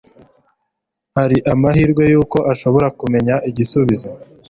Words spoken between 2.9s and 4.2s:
kumenya igisubizo.